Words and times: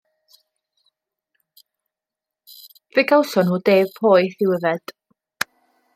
Fe 2.93 3.01
gawson 3.11 3.47
nhw 3.51 3.61
de 3.69 3.77
poeth 3.99 4.45
i'w 4.47 4.57
yfed. 4.61 4.99